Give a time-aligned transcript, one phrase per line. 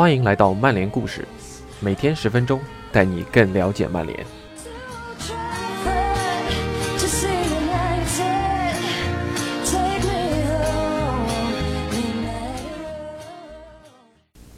[0.00, 1.28] 欢迎来到曼联故事，
[1.78, 2.58] 每天十分钟，
[2.90, 4.18] 带你更了解曼联。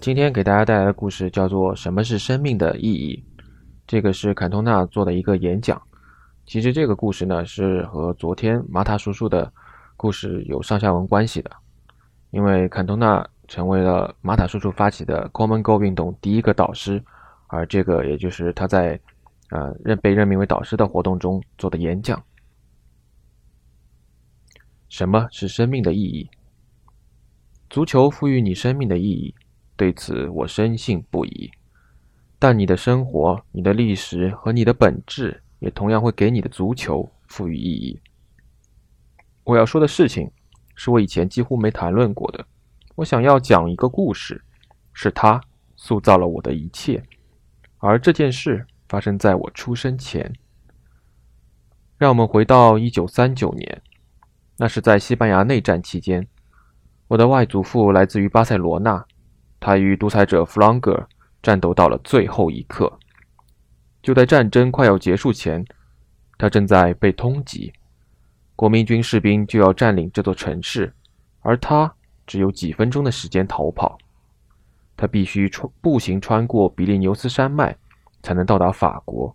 [0.00, 3.24] 今天给大家带来的故事叫做《什么是生命的意义》。
[3.86, 5.80] 这个是坎通纳做的一个演讲。
[6.46, 9.52] 其实这个故事呢，是和昨天马塔叔叔的
[9.96, 11.50] 故事有上下文关系的。
[12.32, 17.02] 因为坎通纳成为了马塔叔叔发起的 Common Go 运动第一个导师，
[17.48, 19.00] 而这个也就是他在
[19.50, 22.22] 呃任被任命为导师的活动中做的演讲。
[24.90, 26.30] 什么是生命的意义？
[27.68, 29.34] 足球赋予你生命的意义。
[29.76, 31.50] 对此，我深信不疑。
[32.38, 38.00] 但你的生活、你的历史和你的本质，也同样会给你的足球赋予意义。
[39.44, 40.30] 我要说的事情，
[40.74, 42.46] 是我以前几乎没谈论过的。
[42.98, 44.42] 我想要讲一个故事，
[44.92, 45.40] 是他
[45.76, 47.00] 塑造了我的一切，
[47.78, 50.32] 而这件事发生在我出生前。
[51.96, 53.82] 让我们回到一九三九年，
[54.56, 56.26] 那是在西班牙内战期间，
[57.06, 59.04] 我的外祖父来自于巴塞罗那。
[59.60, 61.08] 他与独裁者弗朗格
[61.40, 62.98] 战斗到了最后一刻。
[64.02, 65.64] 就在战争快要结束前，
[66.36, 67.72] 他正在被通缉，
[68.56, 70.92] 国民军士兵就要占领这座城市，
[71.40, 71.94] 而他
[72.28, 73.98] 只有几分钟的时间逃跑。
[74.96, 77.76] 他必须穿步行穿过比利牛斯山脉，
[78.22, 79.34] 才能到达法国，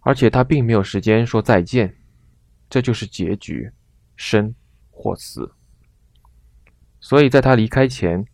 [0.00, 1.94] 而且他并没有时间说再见。
[2.68, 3.70] 这就是结局，
[4.16, 4.52] 生
[4.90, 5.52] 或死。
[6.98, 8.26] 所以在他离开前。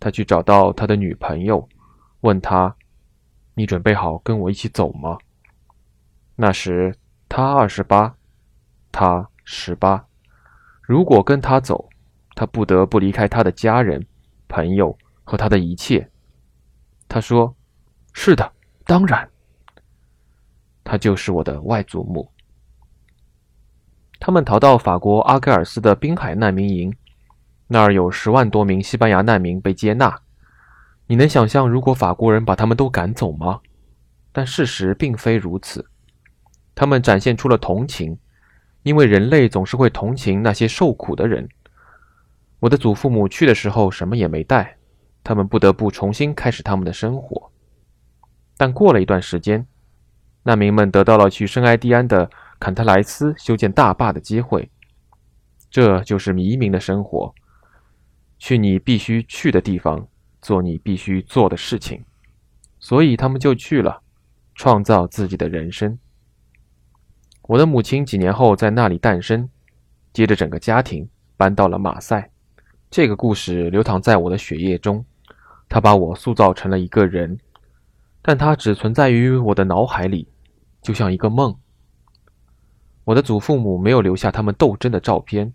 [0.00, 1.66] 他去找到他的女朋友，
[2.20, 2.76] 问他
[3.54, 5.16] ：“你准备好跟我一起走吗？”
[6.36, 6.94] 那时
[7.26, 8.14] 他二十八，
[8.92, 10.06] 他十八。
[10.82, 11.88] 如果跟他走，
[12.34, 14.04] 他不得不离开他的家人、
[14.48, 16.10] 朋友和他的一切。
[17.08, 17.54] 他说
[18.12, 18.52] ：“是的，
[18.84, 19.28] 当然。”
[20.82, 22.30] 他就是我的外祖母。
[24.20, 26.94] 他们逃到法国阿盖尔斯的滨海难民营。
[27.66, 30.20] 那儿有十万多名西班牙难民被接纳，
[31.06, 33.60] 你能想象如果法国人把他们都赶走吗？
[34.32, 35.84] 但事实并非如此，
[36.74, 38.18] 他们展现出了同情，
[38.82, 41.48] 因为人类总是会同情那些受苦的人。
[42.64, 44.78] 我的祖父母去的时候什么也没带，
[45.22, 47.52] 他们不得不重新开始他们的生活。
[48.56, 49.66] 但过了一段时间，
[50.44, 54.70] 难民们得到了去圣埃蒂安的坎特莱斯修建大坝的机会，
[55.68, 57.34] 这就是移民的生活。
[58.38, 60.08] 去你必须去的地方，
[60.40, 62.02] 做你必须做的事情，
[62.78, 64.00] 所以他们就去了，
[64.54, 65.98] 创造自己的人生。
[67.42, 69.50] 我的母亲几年后在那里诞生，
[70.14, 72.30] 接着整个家庭搬到了马赛。
[72.94, 75.04] 这个故事流淌在我的血液中，
[75.68, 77.36] 它把我塑造成了一个人，
[78.22, 80.28] 但它只存在于我的脑海里，
[80.80, 81.52] 就像一个梦。
[83.02, 85.52] 我的祖父母没有留下他们斗争的照片，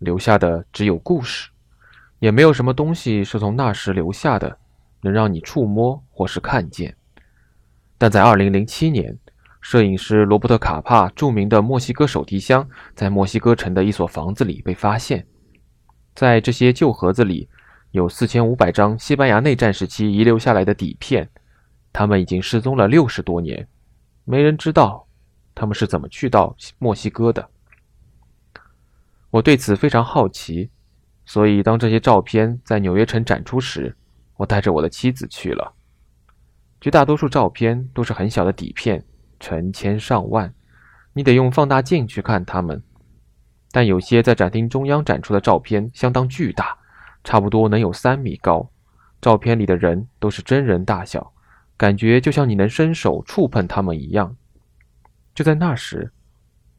[0.00, 1.48] 留下的只有故事。
[2.18, 4.58] 也没有什么东西是从那时留下的，
[5.00, 6.94] 能让你触摸或是看见。
[7.96, 9.18] 但在2007年，
[9.62, 15.26] 摄影师罗伯特·卡帕著名的墨西哥手提箱在墨西哥城的一所房子里被发现。
[16.14, 17.48] 在这些旧盒子里，
[17.92, 21.28] 有4500张西班牙内战时期遗留下来的底片，
[21.92, 23.66] 他们已经失踪了六十多年，
[24.24, 25.06] 没人知道
[25.54, 27.48] 他们是怎么去到墨西哥的。
[29.30, 30.70] 我对此非常好奇。
[31.24, 33.96] 所以，当这些照片在纽约城展出时，
[34.36, 35.72] 我带着我的妻子去了。
[36.80, 39.04] 绝大多数照片都是很小的底片，
[39.38, 40.52] 成千上万，
[41.12, 42.82] 你得用放大镜去看它们。
[43.72, 46.76] 但有些在展厅中央展出的照片相当巨大，
[47.24, 48.68] 差不多能有三米高。
[49.20, 51.32] 照片里的人都是真人大小，
[51.76, 54.36] 感觉就像你能伸手触碰他们一样。
[55.34, 56.12] 就在那时，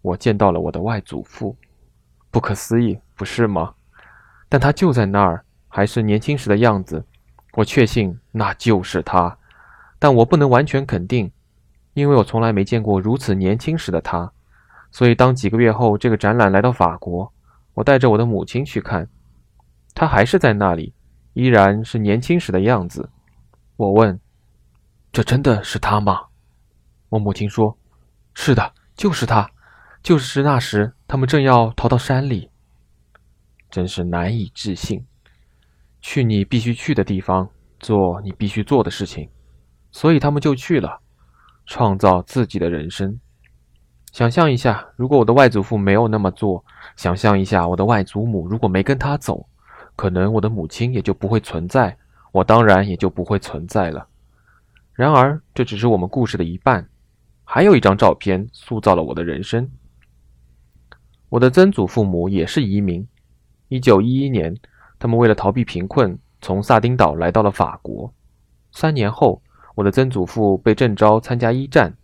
[0.00, 1.56] 我见到了我的外祖父。
[2.30, 3.74] 不可思议，不是吗？
[4.48, 7.02] 但他就在那儿，还是年轻时的样子。
[7.54, 9.36] 我确信那就是他，
[9.98, 11.32] 但我不能完全肯定，
[11.94, 14.30] 因为我从来没见过如此年轻时的他。
[14.90, 17.32] 所以，当几个月后这个展览来到法国，
[17.74, 19.08] 我带着我的母亲去看，
[19.94, 20.94] 他还是在那里，
[21.34, 23.10] 依然是年轻时的样子。
[23.76, 24.18] 我问
[25.12, 26.20] ：“这真的是他吗？”
[27.10, 27.76] 我母亲说
[28.32, 29.50] ：“是的，就是他，
[30.02, 32.50] 就是那时他们正要逃到山里。”
[33.70, 35.04] 真是难以置信。
[36.00, 37.48] 去你必须去的地方，
[37.80, 39.28] 做你必须做的事情，
[39.90, 41.00] 所以他们就去了，
[41.66, 43.18] 创造自己的人生。
[44.16, 46.64] 想象一下，如果我的外祖父没有那么做，
[46.96, 49.46] 想象一下我的外祖母如果没跟他走，
[49.94, 51.94] 可能我的母亲也就不会存在，
[52.32, 54.08] 我当然也就不会存在了。
[54.94, 56.88] 然而，这只是我们故事的一半，
[57.44, 59.70] 还有一张照片塑造了我的人生。
[61.28, 63.06] 我的曾祖父母也是移民。
[63.68, 64.56] 一九一一年，
[64.98, 68.10] 他们为了逃避贫困，从萨丁岛来到了法国。
[68.72, 69.42] 三年后，
[69.74, 71.94] 我的曾祖父被征召参加一战，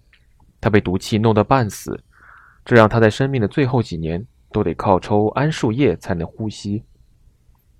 [0.62, 2.00] 他被毒气弄得半死，
[2.64, 6.82] 这让他在生命的最后几年都得靠抽桉树叶才能呼吸。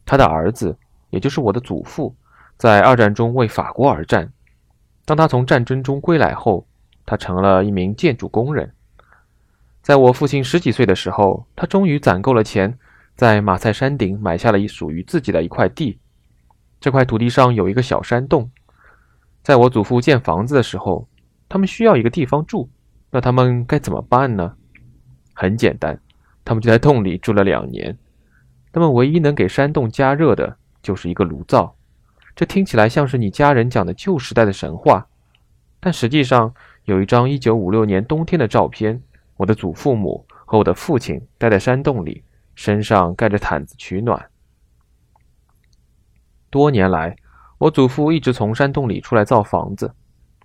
[0.05, 0.76] 他的儿子，
[1.11, 2.14] 也就是我的祖父，
[2.56, 4.31] 在二战中为法国而战。
[5.05, 6.67] 当他从战争中归来后，
[7.06, 8.73] 他成了一名建筑工人。
[9.81, 12.76] 在我父亲十几岁的时候，他终于攒够了钱，
[13.14, 15.99] 在马赛山顶买下了一属于自己的一块地。
[16.81, 18.50] 这块土地上有一个小山洞。
[19.43, 21.06] 在我祖父建房子的时候，
[21.52, 22.66] 他们需要一个地方住，
[23.10, 24.56] 那他们该怎么办呢？
[25.34, 26.00] 很简单，
[26.46, 27.94] 他们就在洞里住了两年。
[28.72, 31.76] 他们唯一能给山洞加热的就是一个炉灶。
[32.34, 35.06] 这听起来像是你家人讲的旧时代的神话，
[35.78, 36.54] 但实际上
[36.87, 39.02] 有一张1956年冬天的照片，
[39.37, 44.26] 我的祖父母和我的父亲待在山洞里，身上盖着毯子取暖。
[46.49, 47.14] 多年来，
[47.58, 49.94] 我祖父一直从山洞里出来造房子。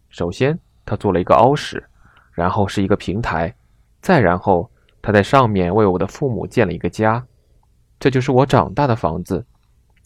[0.09, 1.88] 首先，他做了一个凹室，
[2.31, 3.54] 然后是一个平台，
[4.01, 7.24] 再然后他在上面为我的父母建了一个家。
[8.00, 9.45] 这就是我长大的房子，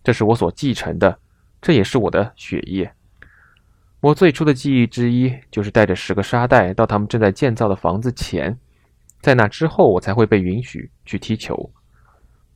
[0.03, 1.19] 这是我所继承的。
[1.61, 2.91] 这也是我的血液。
[3.99, 8.57] 我最初的记忆之一就是带着十个沙袋到他们正在建造的房子前，
[9.21, 11.71] 在那之后我才会被允许去踢球。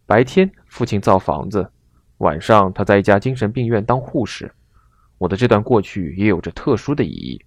[0.07, 1.69] 白天父亲造房子，
[2.17, 4.51] 晚上他在一家精神病院当护士。
[5.19, 7.44] 我的这段过去也有着特殊的意义。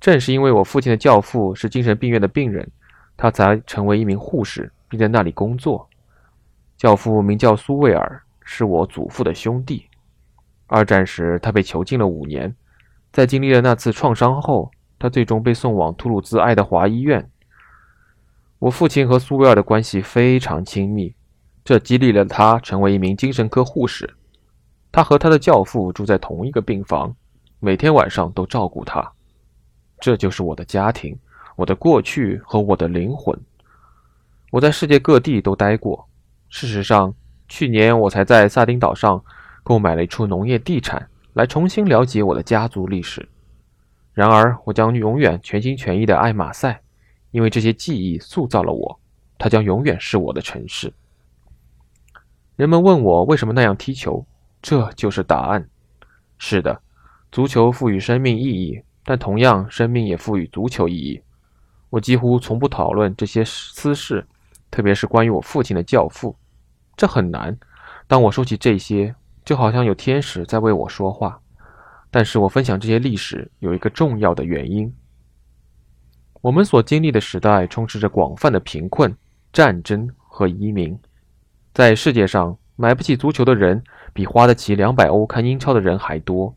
[0.00, 2.66] 正是因为我父亲的教父是精神病院的病人，
[3.16, 5.86] 他才成为一名护士，并在那里工作。
[6.78, 9.86] 教父名叫苏维尔，是我祖父的兄弟。
[10.66, 12.54] 二战时，他被囚禁了五年。
[13.12, 17.28] 在经历了那次创伤后，他最终被送往图鲁兹爱德华医院。
[18.58, 21.14] 我父亲和苏维尔的关系非常亲密，
[21.64, 24.08] 这激励了他成为一名精神科护士。
[24.92, 27.14] 他和他的教父住在同一个病房，
[27.58, 29.12] 每天晚上都照顾他。
[30.00, 31.16] 这就是我的家庭，
[31.56, 33.38] 我的过去和我的灵魂。
[34.50, 36.08] 我在世界各地都待过。
[36.48, 37.14] 事实上，
[37.48, 39.22] 去年我才在萨丁岛上。
[39.62, 43.28] 购买了一处农业地产，来重新了解我的家族历史。
[44.14, 46.80] 然而，我将永远全心全意地爱马赛，
[47.30, 49.00] 因为这些记忆塑造了我。
[49.38, 50.92] 它将永远是我的城市。
[52.56, 54.24] 人们问我为什么那样踢球，
[54.62, 55.68] 这就是答案。
[56.38, 56.80] 是的，
[57.30, 61.20] 足球赋予生命意义，但同样，生命也赋予足球意义。
[61.88, 64.24] 我几乎从不讨论这些私事，
[64.70, 66.36] 特别是关于我父亲的教父。
[66.96, 67.58] 这很难。
[68.06, 69.12] 当我说起这些，
[69.44, 71.40] 就好像有天使在为我说话，
[72.08, 74.94] 但是我分享这些历史有一个重要的原因：
[76.40, 79.12] 我们所经历的时代充斥着广泛的贫困、
[79.52, 80.96] 战争和移民。
[81.74, 86.54] 在世界上，买不起足球的人比花得起两百欧看英超的人还多。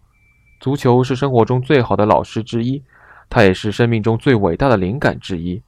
[0.63, 2.81] 足球是生活中最好的老师之一，
[3.29, 5.61] 它也是生命中最伟大的灵感之一。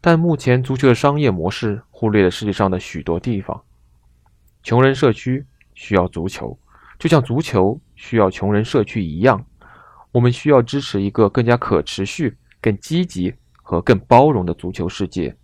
[0.00, 3.60] 但目前，足球的商业模式忽略了世界上的许多地方，
[4.62, 5.44] 穷人社区。
[5.74, 6.56] 需要足球，
[6.96, 9.44] 就像足球需要穷人社区一样，
[10.12, 15.34] 我们需要支持一个更加可持续、更积极和更包容的足球世界。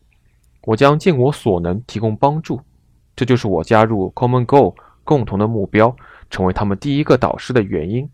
[0.62, 2.60] 我将尽我所能提供帮助，
[3.16, 5.96] 这就是我加入 Common Goal 共同的目标，
[6.30, 8.08] 成为他们第一个导师的原因。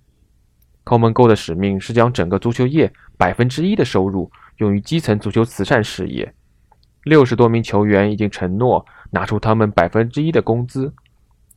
[0.85, 6.33] Common Goal 的使命是将整个足球业百分之一的收入用于基层足球慈善事业。
[7.05, 10.93] 六十多名球员已经承诺拿出他们百分之一的工资。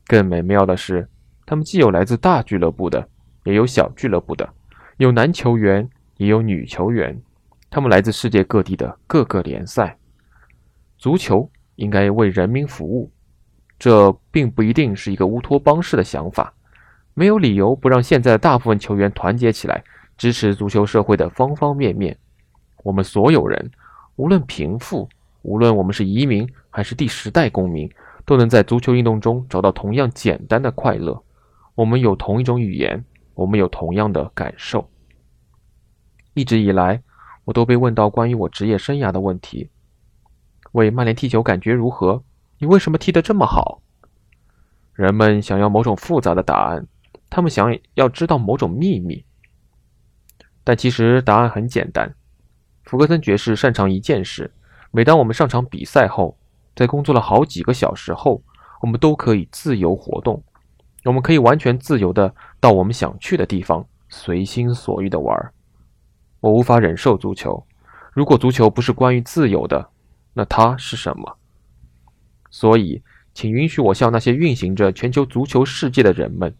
[0.06, 1.08] 更美妙的是，
[1.44, 3.08] 他们既有来自大俱乐部的，
[3.44, 4.48] 也有小俱乐部的，
[4.96, 7.20] 有男球员，也有女球员。
[7.68, 9.96] 他们来自世界各地的各个联赛。
[10.96, 13.10] 足球应该为人民服务，
[13.78, 16.54] 这并不一定是一个乌托邦式的想法。
[17.18, 19.82] 没有理由不让现在的大部分球员团结起来，
[20.18, 22.16] 支持足球社会的方方面面。
[22.84, 23.70] 我们所有人，
[24.16, 25.08] 无论贫富，
[25.40, 27.90] 无论我们是移民还是第十代公民。
[28.26, 31.22] 都能在足球运动中找到同样简单的快乐。
[31.76, 33.04] 我们有同一种语言，
[33.34, 34.90] 我们有同样的感受。
[36.34, 37.00] 一直以来，
[37.44, 39.70] 我都被问到关于我职业生涯的问题：
[40.72, 42.20] 为曼联踢球感觉如何？
[42.58, 43.80] 你为什么踢得这么好？
[44.92, 46.84] 人们想要某种复杂的答案，
[47.30, 49.24] 他们想要知道某种秘密。
[50.64, 52.14] 但其实答案很简单。
[52.84, 54.52] 福格森爵士擅长一件事：
[54.90, 56.36] 每当我们上场比赛后。
[56.76, 58.42] 在工作了好几个小时后，
[58.82, 60.44] 我们都可以自由活动。
[61.04, 65.52] 我们可以完全自由的到我们想去的地方，随心所欲的玩。
[66.40, 67.66] 我无法忍受足球。
[68.12, 69.88] 如果足球不是关于自由的，
[70.34, 71.38] 那它是什么？
[72.50, 73.02] 所以，
[73.32, 76.54] 请允许我向那些运行着全球足球世界的人们、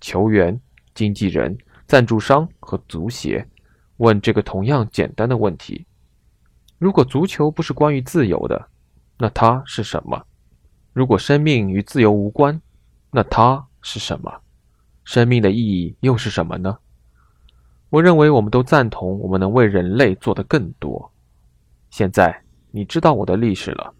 [0.00, 0.58] 球员、
[0.94, 3.46] 经纪人、赞助商和足协，
[3.98, 5.86] 问这个同样简单的问题：
[6.78, 8.68] 如果足球不是关于自由的，
[9.18, 10.22] 那它是什么？
[10.92, 12.60] 如果生命与自由无关，
[13.10, 13.64] 那它？
[13.80, 14.40] 是什么？
[15.04, 16.76] 生命的意义又是什么呢？
[17.90, 21.10] 我认为我们都赞同，我们能为人类做得更多。
[21.90, 23.94] 现在你知道我的历史了。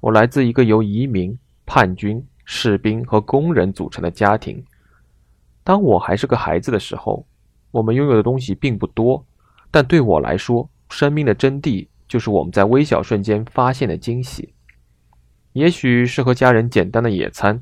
[0.00, 4.64] 我来自一个由移民、叛军、士兵和工人组成的家庭。
[5.64, 7.26] 当我还是个孩子的时候，
[7.70, 9.26] 我们拥有的东西并不多，
[9.70, 14.54] 但对我来说，生命的真谛就是我们在微小瞬间发现的惊喜。
[15.54, 17.60] 也许是和家人简单的野餐。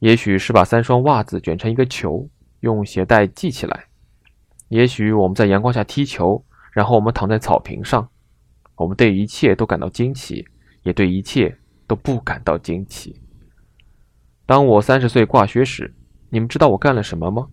[0.00, 2.28] 也许是把三双袜子卷成一个球，
[2.60, 3.76] 用鞋带系起来；
[4.68, 8.08] 也许我们在阳光下踢球，然后我们躺在草坪上。
[8.76, 10.46] 我们对一切都感到惊奇，
[10.82, 11.54] 也对一切
[11.86, 13.14] 都不感到惊奇。
[14.46, 15.94] 当我三十岁挂靴时，
[16.30, 17.46] 你们知道我干了什么吗？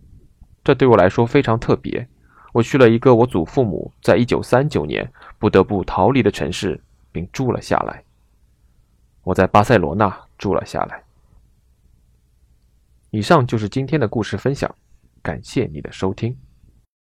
[0.63, 2.07] 这对我来说非常特别。
[2.53, 6.81] 我去了一个我祖父母在一九三九年不得不逃离的城市，
[7.11, 8.03] 并住了下来。
[9.23, 11.03] 我在巴塞罗那住了下来。
[13.11, 14.73] 以上就是今天的故事分享，
[15.21, 16.37] 感谢你的收听。